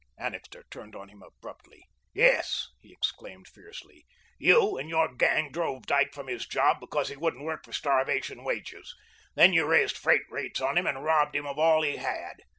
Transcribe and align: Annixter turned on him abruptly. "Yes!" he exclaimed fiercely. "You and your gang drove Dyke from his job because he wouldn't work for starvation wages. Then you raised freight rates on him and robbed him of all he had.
Annixter 0.17 0.63
turned 0.71 0.95
on 0.95 1.09
him 1.09 1.21
abruptly. 1.21 1.85
"Yes!" 2.11 2.69
he 2.79 2.91
exclaimed 2.91 3.47
fiercely. 3.47 4.07
"You 4.39 4.75
and 4.79 4.89
your 4.89 5.13
gang 5.13 5.51
drove 5.51 5.85
Dyke 5.85 6.11
from 6.15 6.25
his 6.25 6.47
job 6.47 6.79
because 6.79 7.09
he 7.09 7.15
wouldn't 7.15 7.43
work 7.45 7.63
for 7.65 7.71
starvation 7.71 8.43
wages. 8.43 8.95
Then 9.35 9.53
you 9.53 9.67
raised 9.67 9.95
freight 9.97 10.23
rates 10.27 10.59
on 10.59 10.75
him 10.79 10.87
and 10.87 11.03
robbed 11.03 11.35
him 11.35 11.45
of 11.45 11.59
all 11.59 11.83
he 11.83 11.97
had. 11.97 12.37